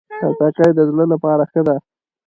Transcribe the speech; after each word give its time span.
خټکی 0.19 0.69
د 0.77 0.79
زړه 0.89 1.05
لپاره 1.13 1.43
ښه 1.51 1.61
ده. 1.67 1.75